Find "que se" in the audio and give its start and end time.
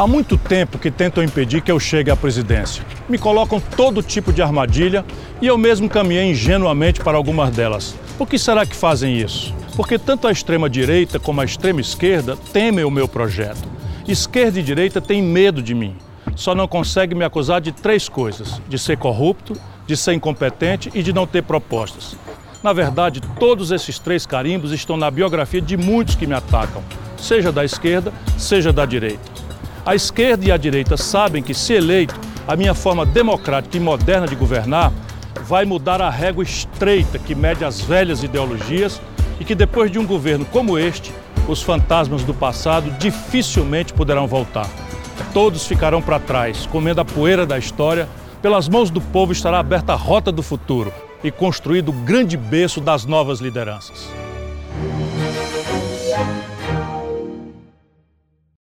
31.42-31.72